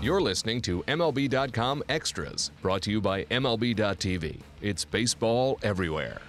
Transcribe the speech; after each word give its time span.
You're 0.00 0.20
listening 0.20 0.62
to 0.62 0.84
MLB.com 0.84 1.82
Extras, 1.88 2.52
brought 2.62 2.82
to 2.82 2.90
you 2.92 3.00
by 3.00 3.24
MLB.tv. 3.24 4.38
It's 4.62 4.84
baseball 4.84 5.58
everywhere. 5.64 6.20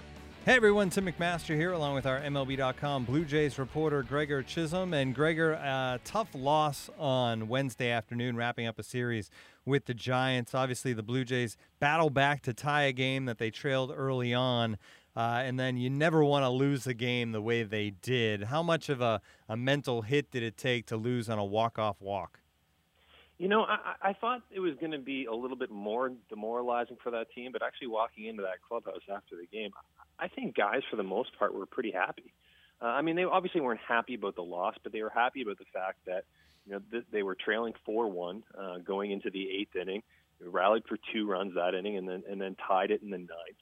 Hey 0.44 0.56
everyone, 0.56 0.90
Tim 0.90 1.06
McMaster 1.06 1.54
here, 1.54 1.70
along 1.70 1.94
with 1.94 2.04
our 2.04 2.18
MLB.com 2.18 3.04
Blue 3.04 3.24
Jays 3.24 3.60
reporter 3.60 4.02
Gregor 4.02 4.42
Chisholm. 4.42 4.92
And 4.92 5.14
Gregor, 5.14 5.54
uh, 5.54 5.98
tough 6.04 6.30
loss 6.34 6.90
on 6.98 7.46
Wednesday 7.46 7.90
afternoon, 7.90 8.34
wrapping 8.34 8.66
up 8.66 8.76
a 8.80 8.82
series 8.82 9.30
with 9.64 9.86
the 9.86 9.94
Giants. 9.94 10.52
Obviously, 10.52 10.92
the 10.92 11.04
Blue 11.04 11.24
Jays 11.24 11.56
battle 11.78 12.10
back 12.10 12.42
to 12.42 12.52
tie 12.52 12.82
a 12.82 12.92
game 12.92 13.26
that 13.26 13.38
they 13.38 13.52
trailed 13.52 13.92
early 13.96 14.34
on. 14.34 14.78
Uh, 15.14 15.42
and 15.44 15.60
then 15.60 15.76
you 15.76 15.88
never 15.88 16.24
want 16.24 16.42
to 16.42 16.48
lose 16.48 16.88
a 16.88 16.94
game 16.94 17.30
the 17.30 17.42
way 17.42 17.62
they 17.62 17.90
did. 17.90 18.44
How 18.44 18.64
much 18.64 18.88
of 18.88 19.00
a, 19.00 19.20
a 19.48 19.56
mental 19.56 20.02
hit 20.02 20.32
did 20.32 20.42
it 20.42 20.56
take 20.56 20.86
to 20.86 20.96
lose 20.96 21.28
on 21.28 21.38
a 21.38 21.44
walk-off 21.44 22.00
walk? 22.00 22.40
You 23.40 23.48
know, 23.48 23.62
I, 23.62 24.10
I 24.10 24.12
thought 24.12 24.42
it 24.50 24.60
was 24.60 24.74
going 24.80 24.92
to 24.92 24.98
be 24.98 25.24
a 25.24 25.32
little 25.32 25.56
bit 25.56 25.70
more 25.70 26.12
demoralizing 26.28 26.98
for 27.02 27.10
that 27.12 27.32
team, 27.34 27.52
but 27.52 27.62
actually 27.62 27.86
walking 27.86 28.26
into 28.26 28.42
that 28.42 28.60
clubhouse 28.68 29.00
after 29.10 29.34
the 29.34 29.46
game, 29.46 29.70
I 30.18 30.28
think 30.28 30.54
guys 30.54 30.82
for 30.90 30.96
the 30.96 31.02
most 31.02 31.30
part 31.38 31.54
were 31.54 31.64
pretty 31.64 31.90
happy. 31.90 32.34
Uh, 32.82 32.88
I 32.88 33.00
mean, 33.00 33.16
they 33.16 33.24
obviously 33.24 33.62
weren't 33.62 33.80
happy 33.80 34.14
about 34.14 34.36
the 34.36 34.42
loss, 34.42 34.74
but 34.82 34.92
they 34.92 35.02
were 35.02 35.08
happy 35.08 35.40
about 35.40 35.56
the 35.56 35.64
fact 35.72 36.00
that 36.04 36.24
you 36.66 36.72
know 36.72 36.82
th- 36.90 37.06
they 37.10 37.22
were 37.22 37.34
trailing 37.34 37.72
four-one 37.86 38.42
uh, 38.58 38.76
going 38.84 39.10
into 39.10 39.30
the 39.30 39.48
eighth 39.48 39.74
inning. 39.74 40.02
They 40.38 40.46
rallied 40.46 40.82
for 40.86 40.98
two 41.10 41.26
runs 41.26 41.54
that 41.54 41.74
inning, 41.74 41.96
and 41.96 42.06
then 42.06 42.24
and 42.30 42.38
then 42.38 42.56
tied 42.68 42.90
it 42.90 43.00
in 43.00 43.08
the 43.08 43.16
ninth. 43.16 43.60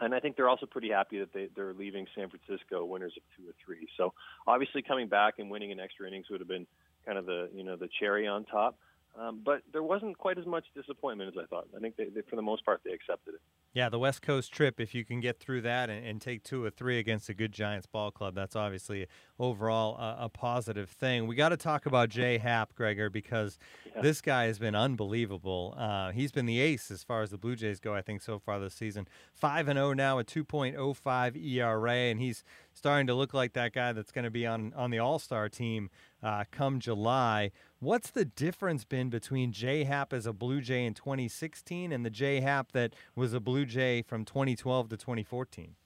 And 0.00 0.14
I 0.14 0.20
think 0.20 0.36
they're 0.36 0.48
also 0.48 0.66
pretty 0.66 0.90
happy 0.90 1.18
that 1.18 1.32
they, 1.32 1.48
they're 1.56 1.74
leaving 1.74 2.06
San 2.14 2.28
Francisco 2.28 2.84
winners 2.84 3.14
of 3.16 3.22
two 3.36 3.50
or 3.50 3.54
three. 3.64 3.88
So 3.96 4.12
obviously 4.46 4.82
coming 4.82 5.08
back 5.08 5.34
and 5.38 5.50
winning 5.50 5.72
in 5.72 5.80
extra 5.80 6.06
innings 6.06 6.26
would 6.30 6.40
have 6.40 6.48
been 6.48 6.66
kind 7.06 7.18
of 7.18 7.26
the 7.26 7.48
you 7.54 7.64
know 7.64 7.76
the 7.76 7.88
cherry 8.00 8.26
on 8.26 8.44
top. 8.44 8.78
Um, 9.18 9.40
but 9.44 9.62
there 9.72 9.82
wasn't 9.82 10.18
quite 10.18 10.38
as 10.38 10.44
much 10.44 10.64
disappointment 10.74 11.34
as 11.34 11.42
I 11.42 11.46
thought. 11.46 11.66
I 11.74 11.80
think 11.80 11.96
they, 11.96 12.04
they, 12.04 12.20
for 12.28 12.36
the 12.36 12.42
most 12.42 12.64
part, 12.66 12.82
they 12.84 12.92
accepted 12.92 13.34
it. 13.34 13.40
Yeah, 13.72 13.88
the 13.88 13.98
West 13.98 14.22
Coast 14.22 14.52
trip, 14.52 14.80
if 14.80 14.94
you 14.94 15.04
can 15.04 15.20
get 15.20 15.38
through 15.38 15.62
that 15.62 15.90
and, 15.90 16.04
and 16.06 16.20
take 16.20 16.42
two 16.42 16.64
or 16.64 16.70
three 16.70 16.98
against 16.98 17.28
a 17.28 17.34
good 17.34 17.52
Giants 17.52 17.86
ball 17.86 18.10
club, 18.10 18.34
that's 18.34 18.56
obviously 18.56 19.06
overall 19.38 19.96
a, 19.96 20.24
a 20.24 20.28
positive 20.28 20.90
thing. 20.90 21.26
We 21.26 21.34
got 21.34 21.50
to 21.50 21.56
talk 21.56 21.86
about 21.86 22.10
Jay 22.10 22.38
Happ, 22.38 22.74
Gregor, 22.74 23.08
because 23.08 23.58
yeah. 23.94 24.02
this 24.02 24.20
guy 24.20 24.44
has 24.44 24.58
been 24.58 24.74
unbelievable. 24.74 25.74
Uh, 25.78 26.10
he's 26.12 26.32
been 26.32 26.46
the 26.46 26.60
ace 26.60 26.90
as 26.90 27.02
far 27.02 27.22
as 27.22 27.30
the 27.30 27.38
Blue 27.38 27.56
Jays 27.56 27.80
go, 27.80 27.94
I 27.94 28.02
think, 28.02 28.20
so 28.22 28.38
far 28.38 28.58
this 28.58 28.74
season. 28.74 29.08
5 29.34 29.68
and 29.68 29.78
0 29.78 29.94
now, 29.94 30.18
a 30.18 30.24
2.05 30.24 31.42
ERA, 31.42 31.92
and 31.92 32.20
he's 32.20 32.44
starting 32.72 33.06
to 33.06 33.14
look 33.14 33.32
like 33.32 33.54
that 33.54 33.72
guy 33.72 33.92
that's 33.92 34.12
going 34.12 34.24
to 34.24 34.30
be 34.30 34.46
on, 34.46 34.72
on 34.74 34.90
the 34.90 34.98
All 34.98 35.18
Star 35.18 35.48
team 35.48 35.90
uh, 36.26 36.42
come 36.50 36.80
July. 36.80 37.52
What's 37.78 38.10
the 38.10 38.24
difference 38.24 38.84
been 38.84 39.10
between 39.10 39.52
J 39.52 39.84
Happ 39.84 40.12
as 40.12 40.26
a 40.26 40.32
Blue 40.32 40.60
Jay 40.60 40.84
in 40.84 40.92
2016 40.92 41.92
and 41.92 42.04
the 42.04 42.10
J 42.10 42.40
Happ 42.40 42.72
that 42.72 42.94
was 43.14 43.32
a 43.32 43.38
Blue 43.38 43.64
Jay 43.64 44.02
from 44.02 44.24
2012 44.24 44.88
to 44.88 44.96
2014? 44.96 45.76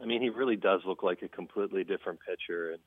I 0.00 0.04
mean, 0.04 0.20
he 0.20 0.30
really 0.30 0.56
does 0.56 0.80
look 0.84 1.04
like 1.04 1.22
a 1.22 1.28
completely 1.28 1.84
different 1.84 2.18
pitcher, 2.28 2.72
and 2.72 2.80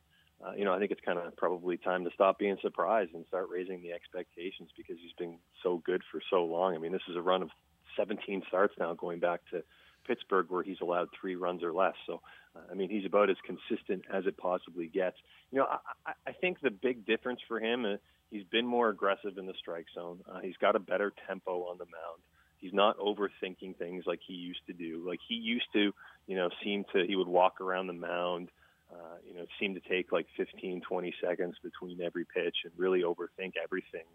uh, 0.46 0.52
you 0.58 0.66
know, 0.66 0.74
I 0.74 0.80
think 0.80 0.92
it's 0.92 1.00
kind 1.00 1.18
of 1.18 1.34
probably 1.38 1.78
time 1.78 2.04
to 2.04 2.12
stop 2.14 2.38
being 2.38 2.58
surprised 2.62 3.14
and 3.14 3.26
start 3.28 3.48
raising 3.50 3.82
the 3.82 3.94
expectations 3.94 4.70
because 4.76 4.98
he's 5.02 5.14
been 5.18 5.38
so 5.64 5.82
good 5.86 6.02
for 6.12 6.20
so 6.30 6.44
long. 6.44 6.76
I 6.76 6.78
mean, 6.78 6.92
this 6.92 7.08
is 7.10 7.16
a 7.16 7.22
run 7.22 7.42
of 7.42 7.52
17 7.96 8.44
starts 8.50 8.74
now, 8.78 8.94
going 8.94 9.22
back 9.22 9.40
to 9.52 9.64
Pittsburgh, 10.06 10.48
where 10.50 10.64
he's 10.64 10.82
allowed 10.82 11.10
three 11.20 11.36
runs 11.36 11.64
or 11.64 11.74
less. 11.74 11.96
So, 12.06 12.22
uh, 12.56 12.60
I 12.72 12.74
mean, 12.74 12.90
he's 12.90 13.06
about 13.06 13.30
as 13.30 13.38
consistent 13.46 14.04
as 14.12 14.26
it 14.26 14.38
possibly 14.38 14.88
gets. 14.88 15.18
You 15.52 15.60
know, 15.60 15.68
I, 16.06 16.14
I 16.28 16.32
think 16.32 16.62
the 16.62 16.72
big 16.72 17.06
difference 17.06 17.40
for 17.48 17.60
him, 17.60 17.86
uh, 17.86 17.98
he's 18.32 18.44
been 18.46 18.66
more 18.66 18.90
aggressive 18.90 19.38
in 19.38 19.46
the 19.46 19.54
strike 19.60 19.88
zone. 19.94 20.22
Uh, 20.30 20.40
he's 20.40 20.58
got 20.58 20.76
a 20.76 20.80
better 20.80 21.14
tempo 21.28 21.64
on 21.64 21.78
the 21.78 21.86
mound. 21.86 22.22
He's 22.58 22.74
not 22.74 22.98
overthinking 22.98 23.78
things 23.78 24.06
like 24.08 24.20
he 24.26 24.34
used 24.34 24.66
to 24.68 24.74
do. 24.74 25.04
Like 25.06 25.20
he 25.28 25.36
used 25.36 25.68
to, 25.74 25.94
you 26.26 26.36
know, 26.36 26.50
seem 26.64 26.86
to 26.94 27.06
he 27.06 27.16
would 27.16 27.28
walk 27.28 27.62
around 27.62 27.88
the 27.88 27.94
mound. 27.94 28.50
Uh, 28.92 29.18
you 29.28 29.34
know, 29.36 29.42
it 29.42 29.50
seemed 29.60 29.76
to 29.76 29.90
take 29.90 30.12
like 30.12 30.28
15, 30.38 30.82
20 30.82 31.14
seconds 31.22 31.56
between 31.62 32.02
every 32.02 32.26
pitch 32.26 32.56
and 32.64 32.74
really 32.78 33.02
overthink 33.02 33.54
everything. 33.62 34.06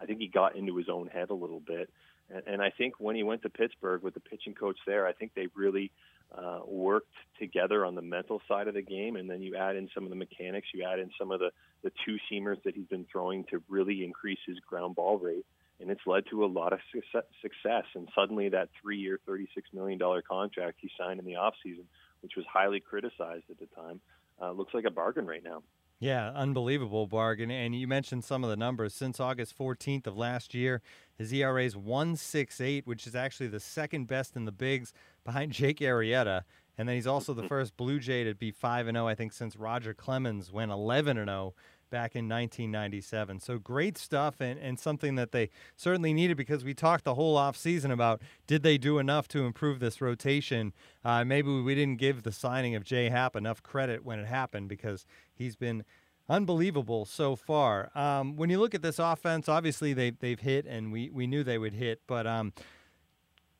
I 0.00 0.06
think 0.06 0.18
he 0.18 0.28
got 0.28 0.56
into 0.56 0.76
his 0.76 0.88
own 0.88 1.08
head 1.08 1.30
a 1.30 1.34
little 1.34 1.60
bit. 1.60 1.90
And, 2.30 2.42
and 2.46 2.62
I 2.62 2.70
think 2.70 2.94
when 2.98 3.16
he 3.16 3.22
went 3.22 3.42
to 3.42 3.50
Pittsburgh 3.50 4.02
with 4.02 4.14
the 4.14 4.20
pitching 4.20 4.54
coach 4.54 4.78
there, 4.86 5.06
I 5.06 5.12
think 5.12 5.32
they 5.34 5.48
really 5.54 5.90
uh, 6.36 6.60
worked 6.66 7.12
together 7.38 7.84
on 7.84 7.94
the 7.94 8.02
mental 8.02 8.40
side 8.46 8.68
of 8.68 8.74
the 8.74 8.82
game. 8.82 9.16
And 9.16 9.28
then 9.28 9.42
you 9.42 9.56
add 9.56 9.76
in 9.76 9.88
some 9.94 10.04
of 10.04 10.10
the 10.10 10.16
mechanics, 10.16 10.68
you 10.72 10.84
add 10.84 10.98
in 10.98 11.10
some 11.18 11.30
of 11.30 11.40
the, 11.40 11.50
the 11.82 11.90
two 12.06 12.16
seamers 12.30 12.62
that 12.64 12.74
he's 12.74 12.86
been 12.86 13.06
throwing 13.10 13.44
to 13.50 13.62
really 13.68 14.04
increase 14.04 14.38
his 14.46 14.58
ground 14.60 14.94
ball 14.94 15.18
rate. 15.18 15.46
And 15.80 15.90
it's 15.90 16.02
led 16.06 16.24
to 16.30 16.44
a 16.44 16.46
lot 16.46 16.74
of 16.74 16.80
success. 16.92 17.84
And 17.94 18.08
suddenly, 18.14 18.50
that 18.50 18.68
three 18.82 18.98
year, 18.98 19.18
$36 19.26 19.46
million 19.72 19.98
contract 20.28 20.76
he 20.80 20.90
signed 20.98 21.18
in 21.18 21.24
the 21.24 21.34
offseason, 21.34 21.84
which 22.20 22.32
was 22.36 22.44
highly 22.52 22.80
criticized 22.80 23.44
at 23.50 23.58
the 23.58 23.66
time, 23.74 24.00
uh, 24.42 24.52
looks 24.52 24.74
like 24.74 24.84
a 24.84 24.90
bargain 24.90 25.26
right 25.26 25.42
now. 25.42 25.62
Yeah, 26.00 26.30
unbelievable 26.30 27.06
bargain. 27.06 27.50
And 27.50 27.74
you 27.74 27.86
mentioned 27.86 28.24
some 28.24 28.42
of 28.42 28.48
the 28.48 28.56
numbers. 28.56 28.94
Since 28.94 29.20
August 29.20 29.56
14th 29.56 30.06
of 30.06 30.16
last 30.16 30.54
year, 30.54 30.80
his 31.20 31.34
ERA 31.34 31.62
is 31.62 31.76
168, 31.76 32.86
which 32.86 33.06
is 33.06 33.14
actually 33.14 33.48
the 33.48 33.60
second 33.60 34.06
best 34.06 34.36
in 34.36 34.46
the 34.46 34.52
bigs 34.52 34.94
behind 35.22 35.52
Jake 35.52 35.80
Arrieta. 35.80 36.44
And 36.78 36.88
then 36.88 36.96
he's 36.96 37.06
also 37.06 37.34
the 37.34 37.46
first 37.46 37.76
Blue 37.76 37.98
Jay 37.98 38.24
to 38.24 38.34
be 38.34 38.50
5 38.50 38.86
0, 38.86 39.06
I 39.06 39.14
think, 39.14 39.34
since 39.34 39.54
Roger 39.54 39.92
Clemens 39.92 40.50
went 40.50 40.70
11 40.70 41.18
0 41.18 41.54
back 41.90 42.16
in 42.16 42.26
1997. 42.26 43.40
So 43.40 43.58
great 43.58 43.98
stuff 43.98 44.40
and, 44.40 44.58
and 44.58 44.78
something 44.78 45.16
that 45.16 45.32
they 45.32 45.50
certainly 45.76 46.14
needed 46.14 46.38
because 46.38 46.64
we 46.64 46.72
talked 46.72 47.04
the 47.04 47.16
whole 47.16 47.36
offseason 47.36 47.92
about 47.92 48.22
did 48.46 48.62
they 48.62 48.78
do 48.78 48.98
enough 48.98 49.28
to 49.28 49.44
improve 49.44 49.78
this 49.78 50.00
rotation. 50.00 50.72
Uh, 51.04 51.22
maybe 51.22 51.60
we 51.60 51.74
didn't 51.74 51.98
give 51.98 52.22
the 52.22 52.32
signing 52.32 52.74
of 52.74 52.82
Jay 52.82 53.10
Happ 53.10 53.36
enough 53.36 53.62
credit 53.62 54.06
when 54.06 54.18
it 54.18 54.26
happened 54.26 54.70
because 54.70 55.04
he's 55.34 55.56
been 55.56 55.84
unbelievable 56.30 57.04
so 57.04 57.36
far. 57.36 57.90
Um, 57.94 58.36
when 58.36 58.48
you 58.48 58.58
look 58.58 58.74
at 58.74 58.82
this 58.82 58.98
offense, 58.98 59.48
obviously 59.48 59.92
they, 59.92 60.10
they've 60.10 60.40
hit 60.40 60.64
and 60.66 60.90
we, 60.90 61.10
we 61.10 61.26
knew 61.26 61.44
they 61.44 61.58
would 61.58 61.74
hit, 61.74 62.00
but 62.06 62.26
um,– 62.26 62.54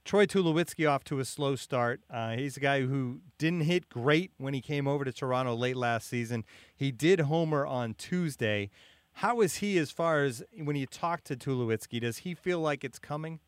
Troy 0.05 0.27
Tulowitzki 0.27 0.91
off 0.91 1.05
to 1.05 1.21
a 1.21 1.25
slow 1.25 1.57
start. 1.57 2.01
Uh, 2.11 2.33
he's 2.33 2.57
a 2.57 2.61
guy 2.61 2.81
who 2.83 3.21
didn't 3.39 3.61
hit 3.61 3.89
great 3.89 4.33
when 4.39 4.55
he 4.55 4.61
came 4.61 4.89
over 4.89 5.05
to 5.05 5.13
Toronto 5.13 5.55
late 5.55 5.77
last 5.77 6.09
season. 6.09 6.45
He 6.75 6.91
did 6.91 7.21
homer 7.21 7.67
on 7.67 7.95
Tuesday. 7.95 8.71
How 9.15 9.41
is 9.41 9.57
he 9.57 9.79
as 9.79 9.91
far 9.91 10.25
as 10.25 10.43
when 10.57 10.77
you 10.77 10.87
talk 10.87 11.23
to 11.25 11.37
Tulowitzki? 11.37 12.01
Does 12.01 12.19
he 12.19 12.35
feel 12.35 12.61
like 12.61 12.83
it's 12.83 12.99
coming? 12.99 13.41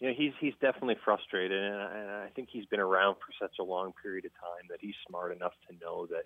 Yeah, 0.00 0.10
he's 0.10 0.32
he's 0.40 0.54
definitely 0.60 0.96
frustrated, 1.04 1.62
and 1.62 1.76
I, 1.76 1.98
and 1.98 2.10
I 2.10 2.28
think 2.34 2.48
he's 2.50 2.66
been 2.66 2.80
around 2.80 3.14
for 3.14 3.32
such 3.40 3.56
a 3.60 3.62
long 3.62 3.92
period 4.02 4.24
of 4.24 4.32
time 4.34 4.68
that 4.68 4.78
he's 4.80 4.94
smart 5.08 5.34
enough 5.34 5.54
to 5.68 5.76
know 5.84 6.06
that 6.06 6.24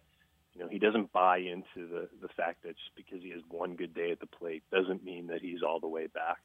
you 0.56 0.64
know 0.64 0.68
he 0.68 0.78
doesn't 0.78 1.12
buy 1.12 1.38
into 1.38 1.88
the 1.88 2.08
the 2.22 2.28
fact 2.36 2.62
that 2.62 2.76
just 2.76 2.94
because 2.96 3.22
he 3.22 3.30
has 3.30 3.42
one 3.48 3.76
good 3.76 3.94
day 3.94 4.10
at 4.10 4.20
the 4.20 4.26
plate 4.26 4.62
doesn't 4.72 5.04
mean 5.04 5.26
that 5.26 5.42
he's 5.42 5.62
all 5.62 5.80
the 5.80 5.88
way 5.88 6.06
back 6.06 6.38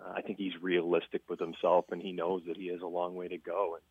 uh, 0.00 0.12
I 0.14 0.22
think 0.22 0.38
he's 0.38 0.52
realistic 0.60 1.22
with 1.28 1.40
himself, 1.40 1.86
and 1.90 2.00
he 2.00 2.12
knows 2.12 2.42
that 2.46 2.56
he 2.56 2.68
has 2.68 2.80
a 2.82 2.86
long 2.86 3.14
way 3.14 3.28
to 3.28 3.38
go. 3.38 3.76
And 3.76 3.82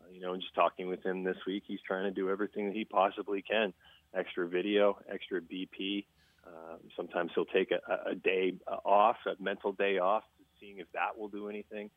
uh, 0.00 0.12
you 0.12 0.20
know, 0.20 0.34
just 0.36 0.54
talking 0.54 0.88
with 0.88 1.04
him 1.04 1.24
this 1.24 1.36
week, 1.46 1.64
he's 1.66 1.80
trying 1.86 2.04
to 2.04 2.10
do 2.10 2.30
everything 2.30 2.66
that 2.66 2.74
he 2.74 2.84
possibly 2.84 3.42
can. 3.42 3.72
Extra 4.14 4.48
video, 4.48 4.98
extra 5.08 5.40
BP. 5.40 6.06
Uh, 6.46 6.76
sometimes 6.96 7.30
he'll 7.34 7.44
take 7.46 7.70
a, 7.70 8.10
a 8.10 8.14
day 8.14 8.54
off, 8.84 9.16
a 9.26 9.42
mental 9.42 9.72
day 9.72 9.98
off, 9.98 10.24
seeing 10.60 10.78
if 10.78 10.86
that 10.92 11.18
will 11.18 11.28
do 11.28 11.48
anything. 11.48 11.90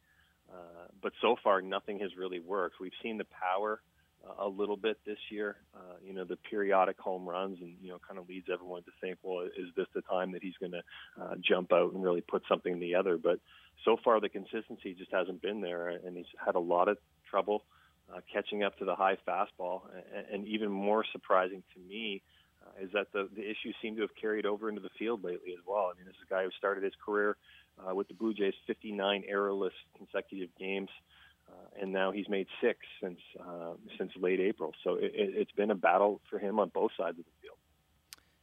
Uh, 0.51 0.87
but 1.01 1.11
so 1.21 1.35
far, 1.43 1.61
nothing 1.61 1.99
has 1.99 2.15
really 2.17 2.39
worked. 2.39 2.79
We've 2.79 2.91
seen 3.03 3.17
the 3.17 3.25
power 3.25 3.81
a 4.39 4.47
little 4.47 4.77
bit 4.77 4.97
this 5.05 5.17
year. 5.29 5.57
Uh, 5.75 5.95
you 6.05 6.13
know, 6.13 6.23
the 6.23 6.37
periodic 6.49 6.99
home 6.99 7.27
runs, 7.27 7.59
and 7.61 7.75
you 7.81 7.89
know, 7.89 7.99
kind 8.05 8.19
of 8.19 8.27
leads 8.27 8.47
everyone 8.51 8.83
to 8.83 8.91
think, 9.01 9.17
well, 9.23 9.45
is 9.45 9.67
this 9.75 9.87
the 9.93 10.01
time 10.01 10.31
that 10.31 10.43
he's 10.43 10.57
going 10.59 10.71
to 10.71 10.83
uh, 11.21 11.35
jump 11.41 11.71
out 11.73 11.93
and 11.93 12.03
really 12.03 12.21
put 12.21 12.43
something 12.49 12.79
together? 12.79 13.17
But 13.17 13.39
so 13.85 13.97
far, 14.03 14.19
the 14.19 14.29
consistency 14.29 14.93
just 14.93 15.11
hasn't 15.11 15.41
been 15.41 15.61
there, 15.61 15.87
and 15.89 16.17
he's 16.17 16.25
had 16.43 16.55
a 16.55 16.59
lot 16.59 16.87
of 16.87 16.97
trouble 17.29 17.63
uh, 18.13 18.19
catching 18.31 18.63
up 18.63 18.77
to 18.79 18.85
the 18.85 18.95
high 18.95 19.17
fastball. 19.27 19.81
And, 20.15 20.25
and 20.33 20.47
even 20.47 20.69
more 20.69 21.05
surprising 21.11 21.63
to 21.73 21.79
me 21.79 22.21
uh, 22.65 22.83
is 22.83 22.89
that 22.93 23.07
the 23.13 23.29
the 23.35 23.43
issues 23.43 23.75
seem 23.81 23.95
to 23.95 24.01
have 24.01 24.15
carried 24.19 24.45
over 24.45 24.69
into 24.69 24.81
the 24.81 24.89
field 24.97 25.23
lately 25.23 25.51
as 25.51 25.63
well. 25.67 25.91
I 25.93 25.97
mean, 25.97 26.05
this 26.05 26.15
is 26.15 26.27
a 26.29 26.33
guy 26.33 26.43
who 26.43 26.51
started 26.57 26.83
his 26.83 26.93
career 27.05 27.37
uh, 27.79 27.93
with 27.93 28.07
the 28.07 28.13
Blue 28.13 28.33
Jays 28.33 28.53
59 28.65 29.23
errorless 29.27 29.73
consecutive 29.97 30.49
games. 30.59 30.89
And 31.79 31.91
now 31.91 32.11
he's 32.11 32.27
made 32.29 32.47
six 32.61 32.79
since 33.01 33.19
uh, 33.39 33.73
since 33.97 34.11
late 34.19 34.39
April. 34.39 34.73
So 34.83 34.95
it, 34.95 35.11
it's 35.13 35.51
been 35.51 35.71
a 35.71 35.75
battle 35.75 36.21
for 36.29 36.39
him 36.39 36.59
on 36.59 36.69
both 36.73 36.91
sides 36.97 37.19
of 37.19 37.25
the 37.25 37.31
field. 37.41 37.57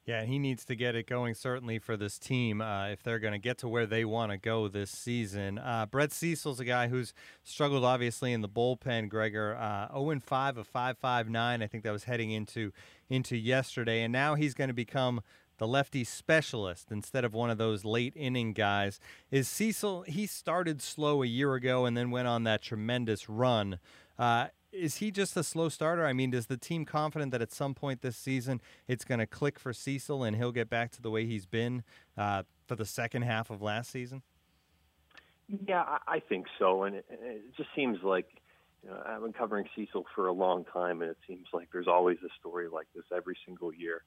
Yeah, 0.06 0.24
he 0.24 0.38
needs 0.38 0.66
to 0.66 0.76
get 0.76 0.94
it 0.94 1.06
going 1.06 1.32
certainly 1.32 1.78
for 1.78 1.96
this 1.96 2.18
team 2.18 2.60
uh, 2.60 2.88
if 2.88 3.02
they're 3.02 3.18
going 3.18 3.32
to 3.32 3.38
get 3.38 3.56
to 3.58 3.68
where 3.68 3.86
they 3.86 4.04
want 4.04 4.32
to 4.32 4.36
go 4.36 4.68
this 4.68 4.90
season. 4.90 5.58
Uh, 5.58 5.86
Brett 5.90 6.12
Cecil's 6.12 6.60
a 6.60 6.64
guy 6.64 6.88
who's 6.88 7.14
struggled 7.42 7.84
obviously 7.84 8.34
in 8.34 8.42
the 8.42 8.48
bullpen. 8.48 9.08
Gregor, 9.08 9.56
uh, 9.56 9.88
0 9.98 10.20
5 10.20 10.58
of 10.58 10.70
5.59. 10.70 11.62
I 11.62 11.66
think 11.66 11.84
that 11.84 11.90
was 11.90 12.04
heading 12.04 12.32
into 12.32 12.72
into 13.08 13.36
yesterday, 13.36 14.02
and 14.02 14.12
now 14.12 14.34
he's 14.34 14.52
going 14.52 14.68
to 14.68 14.74
become 14.74 15.22
the 15.58 15.66
lefty 15.66 16.04
specialist 16.04 16.90
instead 16.90 17.24
of 17.24 17.34
one 17.34 17.50
of 17.50 17.58
those 17.58 17.84
late 17.84 18.12
inning 18.16 18.52
guys. 18.52 19.00
Is 19.30 19.48
Cecil, 19.48 20.02
he 20.02 20.26
started 20.26 20.82
slow 20.82 21.22
a 21.22 21.26
year 21.26 21.54
ago 21.54 21.84
and 21.84 21.96
then 21.96 22.10
went 22.10 22.28
on 22.28 22.44
that 22.44 22.62
tremendous 22.62 23.28
run. 23.28 23.78
Uh, 24.18 24.48
is 24.72 24.96
he 24.96 25.10
just 25.10 25.36
a 25.36 25.44
slow 25.44 25.68
starter? 25.68 26.04
I 26.04 26.12
mean, 26.12 26.34
is 26.34 26.46
the 26.46 26.56
team 26.56 26.84
confident 26.84 27.30
that 27.32 27.40
at 27.40 27.52
some 27.52 27.74
point 27.74 28.02
this 28.02 28.16
season 28.16 28.60
it's 28.88 29.04
going 29.04 29.20
to 29.20 29.26
click 29.26 29.58
for 29.58 29.72
Cecil 29.72 30.24
and 30.24 30.36
he'll 30.36 30.52
get 30.52 30.68
back 30.68 30.90
to 30.92 31.02
the 31.02 31.10
way 31.10 31.26
he's 31.26 31.46
been 31.46 31.84
uh, 32.18 32.42
for 32.66 32.74
the 32.74 32.84
second 32.84 33.22
half 33.22 33.50
of 33.50 33.62
last 33.62 33.90
season? 33.90 34.22
Yeah, 35.66 35.98
I 36.08 36.20
think 36.20 36.46
so, 36.58 36.84
and 36.84 36.96
it, 36.96 37.04
it 37.10 37.56
just 37.56 37.68
seems 37.76 37.98
like 38.02 38.26
you 38.82 38.90
know, 38.90 39.02
I've 39.06 39.20
been 39.20 39.32
covering 39.32 39.66
Cecil 39.76 40.06
for 40.14 40.26
a 40.26 40.32
long 40.32 40.64
time, 40.64 41.02
and 41.02 41.10
it 41.10 41.18
seems 41.26 41.46
like 41.52 41.68
there's 41.72 41.86
always 41.86 42.18
a 42.24 42.28
story 42.40 42.68
like 42.68 42.86
this 42.94 43.04
every 43.14 43.36
single 43.46 43.72
year. 43.72 44.02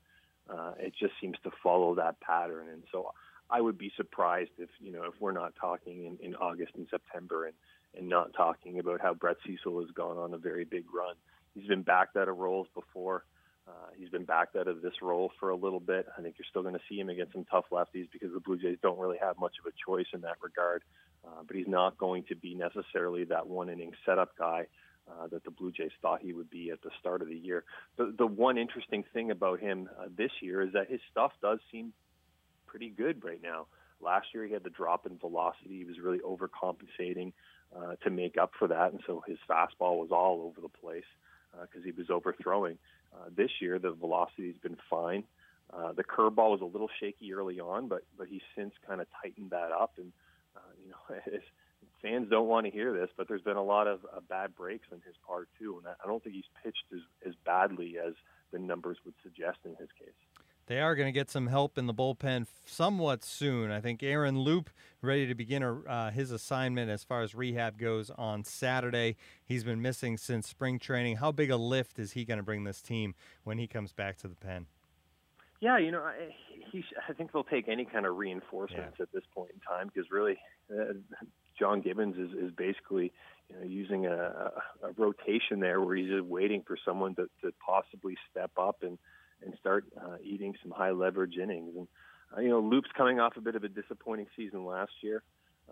Uh, 0.50 0.74
it 0.80 0.94
just 1.00 1.14
seems 1.20 1.38
to 1.44 1.52
follow 1.62 1.96
that 1.96 2.20
pattern, 2.22 2.70
and 2.70 2.84
so 2.92 3.12
I 3.50 3.62
would 3.62 3.78
be 3.78 3.92
surprised 3.96 4.52
if 4.58 4.70
you 4.80 4.92
know 4.92 5.04
if 5.04 5.14
we're 5.20 5.32
not 5.32 5.54
talking 5.60 6.06
in, 6.06 6.18
in 6.26 6.36
August 6.36 6.74
and 6.76 6.88
September 6.90 7.46
and 7.46 7.56
and 7.98 8.08
not 8.08 8.34
talking 8.34 8.80
about 8.80 9.02
how 9.02 9.14
Brett 9.14 9.38
Cecil 9.46 9.80
has 9.82 9.92
gone 9.92 10.18
on 10.18 10.34
a 10.34 10.38
very 10.38 10.66
big 10.66 10.86
run. 10.94 11.16
He's 11.54 11.68
been 11.68 11.82
backed 11.82 12.16
out 12.16 12.28
of 12.28 12.38
roles 12.38 12.68
before. 12.76 13.24
Uh, 13.68 13.90
he's 13.98 14.10
been 14.10 14.24
backed 14.24 14.56
out 14.56 14.68
of 14.68 14.82
this 14.82 15.02
role 15.02 15.32
for 15.40 15.50
a 15.50 15.56
little 15.56 15.80
bit. 15.80 16.06
I 16.18 16.22
think 16.22 16.36
you're 16.38 16.46
still 16.50 16.62
going 16.62 16.76
to 16.76 16.82
see 16.88 17.00
him 17.00 17.10
against 17.10 17.34
some 17.34 17.46
tough 17.46 17.66
lefties 17.72 18.08
because 18.12 18.32
the 18.34 18.40
Blue 18.40 18.58
Jays 18.58 18.78
don't 18.82 19.00
really 19.00 19.18
have 19.20 19.38
much 19.40 19.56
of 19.60 19.66
a 19.66 19.76
choice 19.86 20.06
in 20.14 20.22
that 20.22 20.38
regard. 20.42 20.84
Uh, 21.26 21.42
but 21.46 21.56
he's 21.56 21.68
not 21.68 21.98
going 21.98 22.24
to 22.30 22.36
be 22.36 22.56
necessarily 22.56 23.26
that 23.26 23.48
one 23.48 23.70
inning 23.70 23.92
setup 24.06 24.38
guy 24.38 24.68
uh, 25.10 25.28
that 25.28 25.44
the 25.44 25.52
Blue 25.52 25.72
Jays 25.72 25.92
thought 26.02 26.22
he 26.22 26.34
would 26.34 26.50
be 26.50 26.72
at 26.72 26.82
the 26.82 26.90
start 27.00 27.22
of 27.22 27.28
the 27.28 27.36
year. 27.36 27.64
The, 27.98 28.14
the 28.18 28.28
one 28.28 28.58
interesting 28.58 29.04
thing 29.14 29.32
about 29.32 29.60
him 29.60 29.90
uh, 30.00 30.06
this 30.16 30.32
year 30.42 30.62
is 30.62 30.74
that 30.74 30.90
his 30.90 31.00
stuff 31.12 31.32
does 31.42 31.60
seem 31.72 31.94
pretty 32.66 32.90
good 32.90 33.24
right 33.24 33.42
now. 33.42 33.68
Last 34.02 34.28
year 34.34 34.46
he 34.46 34.54
had 34.54 34.64
the 34.64 34.70
drop 34.70 35.06
in 35.06 35.18
velocity. 35.18 35.78
He 35.78 35.86
was 35.86 36.00
really 36.00 36.20
overcompensating 36.20 37.34
uh, 37.76 37.96
to 38.04 38.10
make 38.10 38.38
up 38.38 38.52
for 38.58 38.68
that, 38.68 38.92
and 38.92 39.02
so 39.08 39.24
his 39.28 39.38
fastball 39.50 39.98
was 39.98 40.10
all 40.12 40.42
over 40.42 40.62
the 40.62 40.70
place 40.70 41.04
because 41.62 41.82
uh, 41.82 41.86
he 41.86 41.92
was 41.92 42.10
overthrowing. 42.10 42.78
Uh, 43.14 43.30
this 43.36 43.50
year 43.60 43.80
the 43.80 43.92
velocity's 43.92 44.58
been 44.62 44.78
fine. 44.90 45.24
Uh, 45.74 45.92
the 45.92 46.04
curveball 46.04 46.52
was 46.52 46.62
a 46.62 46.66
little 46.66 46.90
shaky 47.00 47.34
early 47.34 47.60
on, 47.60 47.88
but 47.88 48.04
but 48.18 48.28
he's 48.28 48.42
since 48.56 48.74
kind 48.88 49.02
of 49.02 49.08
tightened 49.22 49.50
that 49.50 49.72
up. 49.72 49.94
And 49.98 50.12
uh, 50.56 50.60
you 50.84 50.92
know, 50.92 51.40
fans 52.02 52.30
don't 52.30 52.48
want 52.48 52.66
to 52.66 52.72
hear 52.72 52.94
this, 52.94 53.10
but 53.18 53.28
there's 53.28 53.42
been 53.42 53.58
a 53.58 53.64
lot 53.64 53.88
of 53.88 54.00
uh, 54.06 54.20
bad 54.30 54.56
breaks 54.56 54.88
on 54.92 55.02
his 55.06 55.16
part 55.26 55.50
too, 55.60 55.78
and 55.78 55.88
I 55.88 56.08
don't 56.08 56.24
think 56.24 56.36
he's 56.36 56.46
pitched 56.64 56.86
as 56.94 57.02
as 57.28 57.34
badly 57.46 57.98
as 57.98 58.14
the 58.52 58.60
numbers 58.60 58.98
would 59.06 59.16
suggest 59.24 59.60
in 59.66 59.72
his 59.72 59.90
case. 60.00 60.16
They 60.68 60.82
are 60.82 60.96
going 60.96 61.08
to 61.08 61.14
get 61.14 61.30
some 61.30 61.48
help 61.48 61.78
in 61.78 61.88
the 61.88 61.94
bullpen 61.94 62.46
somewhat 62.66 63.24
soon. 63.24 63.72
I 63.72 63.80
think 63.80 64.04
Aaron 64.04 64.40
Loup 64.40 64.70
ready 65.02 65.26
to 65.26 65.34
begin 65.34 65.64
uh, 65.64 66.12
his 66.12 66.32
assignment 66.32 66.92
as 66.92 67.06
far 67.06 67.22
as 67.22 67.34
rehab 67.34 67.78
goes 67.78 68.10
on 68.10 68.44
Saturday. 68.44 69.16
He's 69.46 69.64
been 69.64 69.82
missing 69.82 70.18
since 70.18 70.46
spring 70.46 70.78
training. 70.78 71.18
How 71.18 71.32
big 71.32 71.52
a 71.52 71.56
lift 71.56 72.00
is 72.00 72.12
he 72.12 72.26
going 72.26 72.38
to 72.38 72.44
bring 72.44 72.66
this 72.66 72.82
team 72.82 73.16
when 73.46 73.58
he 73.58 73.66
comes 73.66 73.94
back 73.94 74.18
to 74.18 74.28
the 74.28 74.36
pen? 74.36 74.66
Yeah, 75.62 75.78
you 75.78 75.90
know, 75.90 76.02
I, 76.02 76.36
he, 76.72 76.84
I 77.08 77.14
think 77.14 77.32
they'll 77.32 77.46
take 77.46 77.70
any 77.70 77.86
kind 77.86 78.06
of 78.06 78.18
reinforcements 78.18 78.98
yeah. 79.00 79.04
at 79.04 79.12
this 79.14 79.24
point 79.34 79.52
in 79.54 79.60
time 79.62 79.90
because 79.94 80.12
really, 80.12 80.38
uh, 80.70 80.94
John 81.58 81.82
Gibbons 81.82 82.16
is, 82.18 82.32
is 82.38 82.52
basically 82.52 83.12
you 83.50 83.56
know, 83.60 83.66
using 83.66 84.06
a, 84.06 84.52
a, 84.84 84.92
rotation 84.98 85.60
there 85.60 85.82
where 85.82 85.96
he's 85.96 86.10
just 86.10 86.26
waiting 86.26 86.64
for 86.66 86.78
someone 86.86 87.16
to, 87.16 87.30
to 87.44 87.52
possibly 87.66 88.16
step 88.32 88.52
up 88.58 88.78
and– 88.82 88.98
and 89.44 89.54
start 89.60 89.86
uh, 90.00 90.18
eating 90.24 90.54
some 90.62 90.72
high 90.72 90.92
leverage 90.92 91.38
innings. 91.38 91.74
And 91.78 91.88
uh, 92.36 92.42
you 92.42 92.50
know, 92.50 92.60
Loup's 92.60 92.90
coming 92.96 93.20
off 93.20 93.38
a 93.38 93.42
bit 93.42 93.56
of 93.56 93.64
a 93.64 93.70
disappointing 93.70 94.28
season 94.36 94.66
last 94.66 94.92
year, 95.02 95.24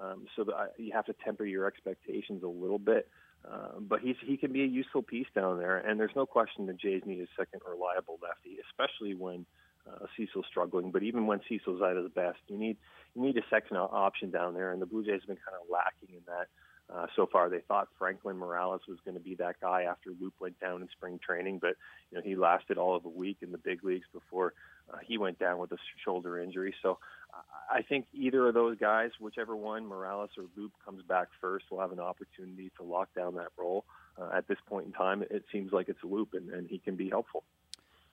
um, 0.02 0.26
so 0.36 0.44
that 0.46 0.54
I, 0.54 0.68
you 0.78 0.92
have 0.94 1.06
to 1.06 1.16
temper 1.24 1.46
your 1.46 1.66
expectations 1.66 2.44
a 2.44 2.48
little 2.48 2.80
bit. 2.80 3.10
Uh, 3.50 3.80
but 3.80 4.00
he's 4.02 4.16
he 4.26 4.38
can 4.38 4.52
be 4.52 4.64
a 4.64 4.68
useful 4.68 5.04
piece 5.04 5.28
down 5.36 5.60
there, 5.60 5.78
and 5.78 6.00
there's 6.00 6.16
no 6.16 6.26
question 6.26 6.66
the 6.66 6.74
Jays 6.74 7.04
need 7.06 7.22
a 7.22 7.28
second 7.38 7.62
reliable 7.68 8.20
lefty, 8.22 8.58
especially 8.70 9.14
when 9.14 9.46
uh, 9.90 10.06
Cecil's 10.18 10.46
struggling. 10.50 10.92
But 10.92 11.04
even 11.04 11.28
when 11.28 11.42
Cecil's 11.48 11.82
at 11.82 11.96
his 11.96 12.12
best, 12.12 12.40
you 12.48 12.58
need 12.58 12.78
you 13.16 13.22
need 13.22 13.38
a 13.38 13.44
second 13.50 13.78
option 13.78 14.32
down 14.32 14.54
there, 14.54 14.72
and 14.72 14.82
the 14.82 14.86
Blue 14.86 15.04
Jays 15.04 15.22
have 15.22 15.28
been 15.28 15.38
kind 15.38 15.58
of 15.62 15.70
lacking 15.70 16.16
in 16.16 16.22
that. 16.28 16.48
Uh, 16.88 17.08
so 17.16 17.26
far, 17.26 17.50
they 17.50 17.62
thought 17.68 17.88
Franklin 17.98 18.38
Morales 18.38 18.82
was 18.88 19.00
going 19.04 19.18
to 19.18 19.24
be 19.24 19.34
that 19.36 19.56
guy 19.60 19.84
after 19.84 20.12
Loup 20.22 20.34
went 20.40 20.60
down 20.60 20.84
in 20.84 20.90
spring 20.90 21.20
training, 21.26 21.58
but 21.60 21.76
you 22.12 22.18
know 22.18 22.22
he 22.24 22.36
lasted 22.36 22.78
all 22.78 22.96
of 22.96 23.06
a 23.06 23.10
week 23.10 23.38
in 23.42 23.52
the 23.52 23.58
big 23.58 23.84
leagues 23.84 24.06
before 24.14 24.54
uh, 24.94 24.98
he 25.04 25.18
went 25.18 25.40
down 25.40 25.58
with 25.58 25.72
a 25.72 25.78
shoulder 26.04 26.40
injury. 26.40 26.76
So 26.84 27.00
I 27.70 27.82
think 27.82 28.06
either 28.14 28.48
of 28.48 28.54
those 28.54 28.78
guys, 28.78 29.12
whichever 29.20 29.56
one, 29.56 29.86
Morales 29.86 30.30
or 30.38 30.46
Loup, 30.56 30.72
comes 30.84 31.02
back 31.04 31.30
first, 31.42 31.66
will 31.72 31.80
have 31.80 31.92
an 31.92 32.00
opportunity 32.00 32.72
to 32.78 32.84
lock 32.84 33.10
down 33.16 33.36
that 33.36 33.50
role. 33.58 33.86
Uh, 34.20 34.30
at 34.34 34.48
this 34.48 34.58
point 34.68 34.86
in 34.86 34.94
time, 34.94 35.24
it 35.24 35.44
seems 35.52 35.74
like 35.74 35.90
it's 35.90 36.04
Loup, 36.04 36.30
and, 36.34 36.50
and 36.50 36.68
he 36.70 36.78
can 36.78 36.96
be 36.96 37.10
helpful. 37.10 37.44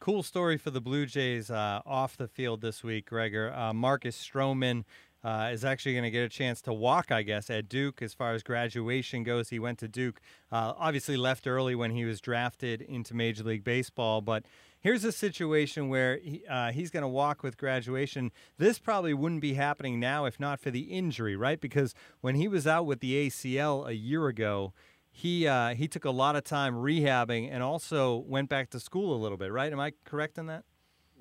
Cool 0.02 0.24
story 0.24 0.58
for 0.58 0.72
the 0.72 0.80
Blue 0.80 1.06
Jays 1.06 1.48
uh, 1.48 1.80
off 1.86 2.16
the 2.16 2.26
field 2.26 2.60
this 2.60 2.82
week, 2.82 3.06
Gregor. 3.06 3.52
Uh, 3.54 3.72
Marcus 3.72 4.20
Stroman 4.20 4.82
uh, 5.22 5.50
is 5.52 5.64
actually 5.64 5.92
going 5.92 6.02
to 6.02 6.10
get 6.10 6.24
a 6.24 6.28
chance 6.28 6.60
to 6.62 6.72
walk, 6.72 7.12
I 7.12 7.22
guess, 7.22 7.48
at 7.50 7.68
Duke 7.68 8.02
as 8.02 8.12
far 8.12 8.32
as 8.32 8.42
graduation 8.42 9.22
goes. 9.22 9.50
He 9.50 9.60
went 9.60 9.78
to 9.78 9.86
Duke, 9.86 10.20
uh, 10.50 10.72
obviously 10.76 11.16
left 11.16 11.46
early 11.46 11.76
when 11.76 11.92
he 11.92 12.04
was 12.04 12.20
drafted 12.20 12.82
into 12.82 13.14
Major 13.14 13.44
League 13.44 13.62
Baseball, 13.62 14.20
but 14.20 14.44
here's 14.80 15.04
a 15.04 15.12
situation 15.12 15.88
where 15.88 16.18
he, 16.18 16.42
uh, 16.50 16.72
he's 16.72 16.90
going 16.90 17.02
to 17.02 17.08
walk 17.08 17.44
with 17.44 17.56
graduation. 17.56 18.32
This 18.58 18.80
probably 18.80 19.14
wouldn't 19.14 19.40
be 19.40 19.54
happening 19.54 20.00
now 20.00 20.24
if 20.24 20.40
not 20.40 20.58
for 20.58 20.72
the 20.72 20.80
injury, 20.80 21.36
right? 21.36 21.60
Because 21.60 21.94
when 22.22 22.34
he 22.34 22.48
was 22.48 22.66
out 22.66 22.86
with 22.86 22.98
the 22.98 23.28
ACL 23.28 23.86
a 23.86 23.94
year 23.94 24.26
ago, 24.26 24.72
he 25.12 25.46
uh, 25.46 25.74
he 25.74 25.86
took 25.86 26.06
a 26.06 26.10
lot 26.10 26.34
of 26.36 26.42
time 26.42 26.74
rehabbing 26.74 27.50
and 27.52 27.62
also 27.62 28.24
went 28.26 28.48
back 28.48 28.70
to 28.70 28.80
school 28.80 29.14
a 29.14 29.20
little 29.20 29.36
bit, 29.36 29.52
right? 29.52 29.70
Am 29.70 29.78
I 29.78 29.92
correct 30.04 30.38
in 30.38 30.46
that? 30.46 30.64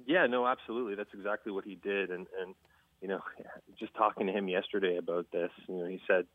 Yeah, 0.07 0.25
no, 0.27 0.47
absolutely. 0.47 0.95
That's 0.95 1.13
exactly 1.13 1.51
what 1.51 1.65
he 1.65 1.75
did, 1.75 2.09
and 2.09 2.25
and 2.41 2.55
you 3.01 3.09
know, 3.09 3.19
just 3.79 3.93
talking 3.93 4.27
to 4.27 4.33
him 4.33 4.47
yesterday 4.47 4.97
about 4.97 5.27
this, 5.31 5.51
you 5.67 5.75
know, 5.75 5.85
he 5.85 5.99
said, 6.07 6.25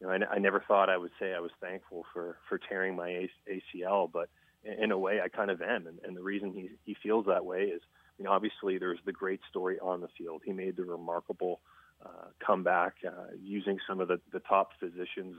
you 0.00 0.06
know, 0.06 0.12
I, 0.12 0.34
I 0.34 0.38
never 0.38 0.62
thought 0.66 0.88
I 0.88 0.96
would 0.96 1.10
say 1.18 1.34
I 1.34 1.40
was 1.40 1.50
thankful 1.60 2.04
for 2.12 2.38
for 2.48 2.58
tearing 2.58 2.94
my 2.94 3.28
ACL, 3.50 4.10
but 4.10 4.28
in 4.62 4.92
a 4.92 4.98
way, 4.98 5.20
I 5.20 5.28
kind 5.28 5.50
of 5.50 5.60
am, 5.62 5.86
and, 5.86 5.98
and 6.04 6.16
the 6.16 6.22
reason 6.22 6.52
he 6.52 6.70
he 6.84 6.96
feels 7.02 7.26
that 7.26 7.44
way 7.44 7.62
is, 7.64 7.82
you 8.18 8.24
know, 8.24 8.30
obviously 8.30 8.78
there's 8.78 9.00
the 9.04 9.12
great 9.12 9.40
story 9.50 9.78
on 9.80 10.00
the 10.00 10.08
field. 10.16 10.42
He 10.44 10.52
made 10.52 10.76
the 10.76 10.84
remarkable 10.84 11.60
uh, 12.04 12.28
comeback 12.44 12.94
uh, 13.06 13.34
using 13.42 13.78
some 13.88 14.00
of 14.00 14.06
the 14.06 14.20
the 14.32 14.40
top 14.40 14.70
physicians, 14.78 15.36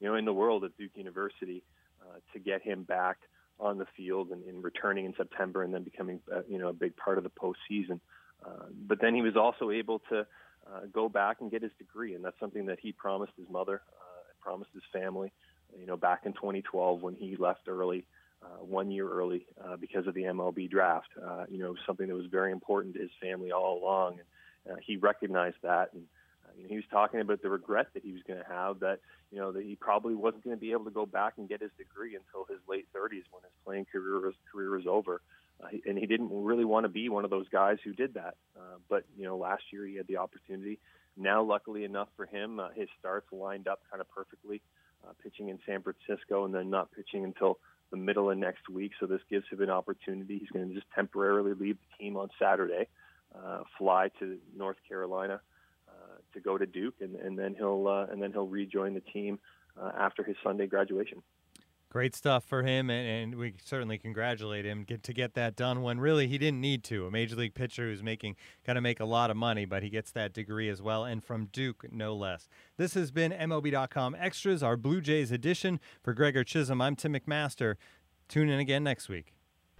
you 0.00 0.08
know, 0.08 0.14
in 0.14 0.24
the 0.24 0.32
world 0.32 0.64
at 0.64 0.76
Duke 0.76 0.92
University 0.94 1.62
uh, 2.02 2.18
to 2.32 2.38
get 2.38 2.62
him 2.62 2.82
back 2.82 3.18
on 3.58 3.78
the 3.78 3.86
field 3.96 4.30
and, 4.30 4.42
and 4.44 4.64
returning 4.64 5.04
in 5.04 5.14
September 5.16 5.62
and 5.62 5.72
then 5.72 5.82
becoming, 5.82 6.20
uh, 6.34 6.40
you 6.48 6.58
know, 6.58 6.68
a 6.68 6.72
big 6.72 6.96
part 6.96 7.18
of 7.18 7.24
the 7.24 7.30
postseason. 7.30 8.00
Uh, 8.44 8.66
but 8.86 9.00
then 9.00 9.14
he 9.14 9.20
was 9.20 9.36
also 9.36 9.70
able 9.70 9.98
to 10.08 10.20
uh, 10.20 10.80
go 10.92 11.08
back 11.08 11.38
and 11.40 11.50
get 11.50 11.62
his 11.62 11.72
degree, 11.78 12.14
and 12.14 12.24
that's 12.24 12.38
something 12.40 12.66
that 12.66 12.78
he 12.80 12.92
promised 12.92 13.32
his 13.36 13.48
mother, 13.50 13.82
uh, 13.92 14.22
promised 14.40 14.70
his 14.72 14.82
family. 14.92 15.30
You 15.78 15.86
know, 15.86 15.96
back 15.96 16.22
in 16.24 16.32
2012 16.32 17.02
when 17.02 17.14
he 17.14 17.36
left 17.36 17.68
early, 17.68 18.04
uh, 18.42 18.64
one 18.64 18.90
year 18.90 19.08
early 19.08 19.46
uh, 19.62 19.76
because 19.76 20.06
of 20.06 20.14
the 20.14 20.22
MLB 20.22 20.70
draft. 20.70 21.08
Uh, 21.22 21.44
you 21.50 21.58
know, 21.58 21.74
something 21.86 22.08
that 22.08 22.14
was 22.14 22.26
very 22.26 22.52
important 22.52 22.94
to 22.94 23.00
his 23.00 23.10
family 23.20 23.52
all 23.52 23.78
along, 23.82 24.18
and 24.66 24.76
uh, 24.76 24.80
he 24.84 24.96
recognized 24.96 25.56
that. 25.62 25.92
And 25.92 26.04
you 26.60 26.64
know, 26.64 26.68
he 26.68 26.76
was 26.76 26.84
talking 26.90 27.20
about 27.20 27.40
the 27.42 27.48
regret 27.48 27.88
that 27.94 28.04
he 28.04 28.12
was 28.12 28.22
going 28.26 28.38
to 28.38 28.48
have 28.48 28.80
that 28.80 29.00
you 29.30 29.38
know 29.38 29.52
that 29.52 29.62
he 29.62 29.76
probably 29.76 30.14
wasn't 30.14 30.44
going 30.44 30.56
to 30.56 30.60
be 30.60 30.72
able 30.72 30.84
to 30.84 30.90
go 30.90 31.06
back 31.06 31.34
and 31.38 31.48
get 31.48 31.60
his 31.60 31.70
degree 31.78 32.16
until 32.16 32.44
his 32.44 32.58
late 32.68 32.86
30s 32.94 33.24
when 33.30 33.42
his 33.42 33.52
playing 33.64 33.86
career 33.90 34.20
was, 34.20 34.34
career 34.50 34.70
was 34.70 34.86
over. 34.86 35.20
Uh, 35.62 35.68
and 35.86 35.98
he 35.98 36.06
didn't 36.06 36.30
really 36.32 36.64
want 36.64 36.84
to 36.84 36.88
be 36.88 37.08
one 37.08 37.24
of 37.24 37.30
those 37.30 37.48
guys 37.48 37.78
who 37.84 37.92
did 37.92 38.14
that. 38.14 38.34
Uh, 38.56 38.78
but 38.88 39.04
you 39.16 39.24
know, 39.24 39.36
last 39.36 39.62
year 39.72 39.86
he 39.86 39.96
had 39.96 40.06
the 40.06 40.16
opportunity. 40.16 40.78
Now, 41.16 41.42
luckily 41.42 41.84
enough 41.84 42.08
for 42.16 42.26
him, 42.26 42.60
uh, 42.60 42.68
his 42.74 42.88
starts 42.98 43.26
lined 43.32 43.68
up 43.68 43.80
kind 43.90 44.00
of 44.00 44.10
perfectly, 44.10 44.62
uh, 45.06 45.12
pitching 45.22 45.48
in 45.48 45.58
San 45.66 45.82
Francisco 45.82 46.44
and 46.44 46.54
then 46.54 46.70
not 46.70 46.90
pitching 46.92 47.24
until 47.24 47.58
the 47.90 47.96
middle 47.96 48.30
of 48.30 48.38
next 48.38 48.68
week. 48.68 48.92
So 48.98 49.06
this 49.06 49.20
gives 49.28 49.44
him 49.50 49.60
an 49.60 49.70
opportunity. 49.70 50.38
He's 50.38 50.50
going 50.50 50.68
to 50.68 50.74
just 50.74 50.86
temporarily 50.94 51.54
leave 51.54 51.76
the 51.76 52.04
team 52.04 52.16
on 52.16 52.30
Saturday, 52.38 52.88
uh, 53.34 53.64
fly 53.76 54.10
to 54.18 54.38
North 54.56 54.76
Carolina 54.88 55.40
to 56.32 56.40
go 56.40 56.58
to 56.58 56.66
Duke, 56.66 56.94
and, 57.00 57.16
and 57.16 57.38
then 57.38 57.54
he'll 57.56 57.86
uh, 57.88 58.06
and 58.12 58.22
then 58.22 58.32
he'll 58.32 58.46
rejoin 58.46 58.94
the 58.94 59.00
team 59.00 59.38
uh, 59.80 59.92
after 59.98 60.22
his 60.22 60.36
Sunday 60.42 60.66
graduation. 60.66 61.22
Great 61.90 62.14
stuff 62.14 62.44
for 62.44 62.62
him, 62.62 62.88
and, 62.88 63.08
and 63.08 63.34
we 63.34 63.54
certainly 63.64 63.98
congratulate 63.98 64.64
him 64.64 64.84
get, 64.84 65.02
to 65.02 65.12
get 65.12 65.34
that 65.34 65.56
done 65.56 65.82
when 65.82 65.98
really 65.98 66.28
he 66.28 66.38
didn't 66.38 66.60
need 66.60 66.84
to. 66.84 67.04
A 67.04 67.10
major 67.10 67.34
league 67.34 67.54
pitcher 67.54 67.88
who's 67.88 68.00
making 68.00 68.36
going 68.64 68.76
to 68.76 68.80
make 68.80 69.00
a 69.00 69.04
lot 69.04 69.28
of 69.28 69.36
money, 69.36 69.64
but 69.64 69.82
he 69.82 69.90
gets 69.90 70.12
that 70.12 70.32
degree 70.32 70.68
as 70.68 70.80
well, 70.80 71.04
and 71.04 71.24
from 71.24 71.46
Duke, 71.46 71.86
no 71.90 72.14
less. 72.14 72.48
This 72.76 72.94
has 72.94 73.10
been 73.10 73.32
MLB.com 73.32 74.14
Extras, 74.16 74.62
our 74.62 74.76
Blue 74.76 75.00
Jays 75.00 75.32
edition. 75.32 75.80
For 76.00 76.14
Gregor 76.14 76.44
Chisholm, 76.44 76.80
I'm 76.80 76.94
Tim 76.94 77.12
McMaster. 77.12 77.74
Tune 78.28 78.48
in 78.48 78.60
again 78.60 78.84
next 78.84 79.08
week. 79.08 79.34